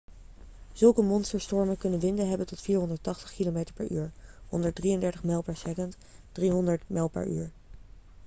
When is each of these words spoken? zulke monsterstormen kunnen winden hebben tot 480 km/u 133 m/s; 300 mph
zulke 0.73 1.01
monsterstormen 1.01 1.77
kunnen 1.77 1.99
winden 1.99 2.29
hebben 2.29 2.47
tot 2.47 2.61
480 2.61 3.31
km/u 3.33 4.09
133 4.47 5.23
m/s; 5.23 5.95
300 6.31 6.89
mph 6.89 7.49